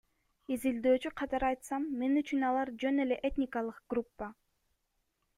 [0.53, 4.31] Изилдөөчү катары айтсам, мен үчүн алар— жөн эле этникалык группа.